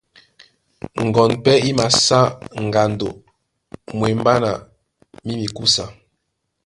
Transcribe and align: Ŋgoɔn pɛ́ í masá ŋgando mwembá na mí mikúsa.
Ŋgoɔn 1.05 1.31
pɛ́ 1.43 1.55
í 1.69 1.71
masá 1.77 2.19
ŋgando 2.65 3.09
mwembá 3.97 4.33
na 4.43 4.51
mí 5.23 5.33
mikúsa. 5.39 5.85